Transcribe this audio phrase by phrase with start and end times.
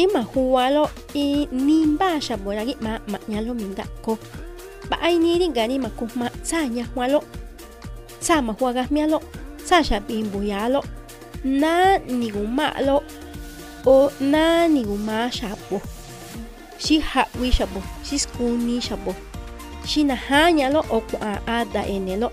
[0.00, 4.16] ima huwalo i nimba shaboragi ma manyalo minda ko
[4.88, 7.20] ba ai ni ringani makuma sanya hualo
[8.20, 9.20] sama huagas mialo
[9.64, 10.80] sasha bimbuyalo
[11.44, 13.02] na nigumalo
[13.86, 15.80] o na niguma shabo
[16.78, 19.14] shi hawi shabo shi skuni shabo
[19.86, 22.28] shi nahanyalo o kwa ada enelo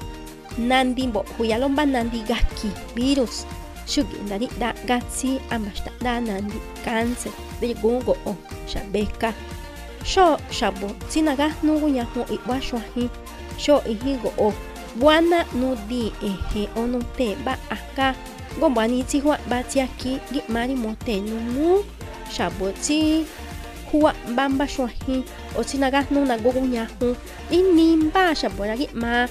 [0.57, 3.45] nandimbo huyalo mba nandi gaki virus
[3.87, 6.53] shuginani dagatsi amashtadanani
[6.85, 7.29] kanse
[7.61, 8.35] degungo o
[8.67, 9.33] shabeka
[10.05, 13.09] sho shabo tsinaga nugu yahu iwa shuahi
[13.57, 14.53] sho ihigo o
[14.95, 18.15] buana nudi ehe onute ba aka
[18.59, 21.83] gombani tsihua batiaki gimari mote numu
[22.37, 23.25] shabo tsi
[23.91, 25.23] hua bamba shwahi
[25.57, 27.15] o tsinaga nu na gogu nyahu
[27.51, 29.27] inimba shabo ragi ma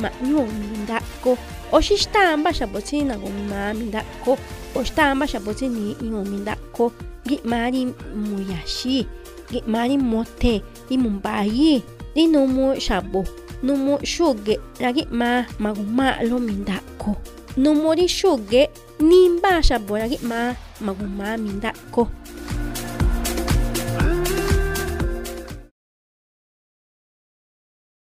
[0.00, 1.38] ma nyu mindako
[1.72, 4.38] o xixtamba xabotsi na guma mindako
[4.74, 6.92] o xtamba xabotsi ni nyu mindako
[7.28, 7.82] gi mari
[8.14, 9.06] muyaxi
[9.50, 10.54] gi mari mote
[10.90, 11.82] i mumbayi
[12.14, 13.20] i numu xabo
[13.66, 17.10] numu xuge ragi ma maguma lo mindako
[17.62, 18.62] numu ri xuge
[19.00, 19.52] nimba
[20.30, 20.40] ma
[20.86, 22.02] maguma mindako